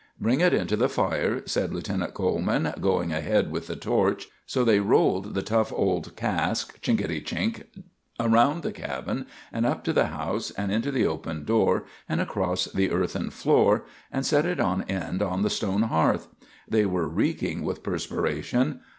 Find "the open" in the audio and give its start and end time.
10.89-11.45